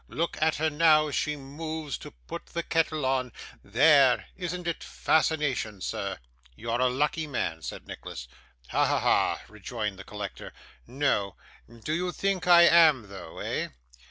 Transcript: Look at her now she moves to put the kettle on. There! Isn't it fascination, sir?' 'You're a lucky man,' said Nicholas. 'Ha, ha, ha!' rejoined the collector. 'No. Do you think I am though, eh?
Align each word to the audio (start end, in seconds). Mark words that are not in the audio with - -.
Look 0.09 0.35
at 0.41 0.55
her 0.55 0.71
now 0.71 1.11
she 1.11 1.35
moves 1.35 1.95
to 1.99 2.09
put 2.09 2.47
the 2.47 2.63
kettle 2.63 3.05
on. 3.05 3.31
There! 3.63 4.25
Isn't 4.35 4.65
it 4.65 4.83
fascination, 4.83 5.79
sir?' 5.79 6.17
'You're 6.55 6.81
a 6.81 6.89
lucky 6.89 7.27
man,' 7.27 7.61
said 7.61 7.85
Nicholas. 7.87 8.27
'Ha, 8.69 8.83
ha, 8.83 8.99
ha!' 8.99 9.41
rejoined 9.47 9.99
the 9.99 10.03
collector. 10.03 10.53
'No. 10.87 11.35
Do 11.83 11.93
you 11.93 12.11
think 12.11 12.47
I 12.47 12.63
am 12.63 13.09
though, 13.09 13.37
eh? 13.37 13.67